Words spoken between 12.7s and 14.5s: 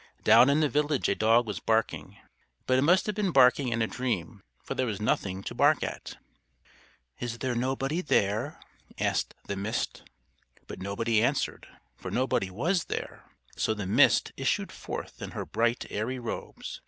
there. So the Mist